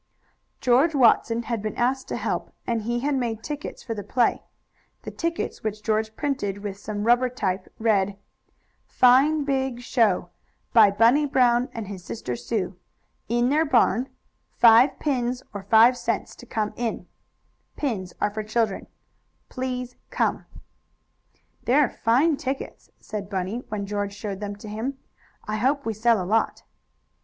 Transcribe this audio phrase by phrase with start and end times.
[0.61, 4.41] George Watson had been asked to help, and he had made tickets for the play.
[5.03, 8.17] The tickets, which George printed with some rubber type, read:
[8.87, 10.31] FINE BIG SHOW
[10.73, 12.79] BY BUNNY BROWN AND HIS SISTER SUE
[13.29, 14.09] In Their Barn
[14.55, 17.05] Five Pins or Five Cents To Come In
[17.75, 18.87] Pins Are for Children
[19.49, 20.47] PLEASE COME
[21.65, 24.97] "They're fine tickets," said Bunny, when George showed them to him.
[25.47, 26.63] "I hope we sell a lot."